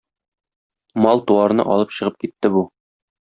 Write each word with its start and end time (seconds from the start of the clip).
Мал-туарны 1.05 1.65
алып 1.75 1.93
чыгып 1.99 2.17
китте 2.25 2.51
бу. 2.57 2.65